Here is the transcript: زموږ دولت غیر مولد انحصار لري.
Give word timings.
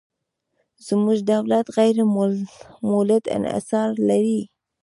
زموږ 0.87 1.17
دولت 1.33 1.65
غیر 1.77 1.97
مولد 2.89 3.23
انحصار 3.37 3.89
لري. 4.09 4.41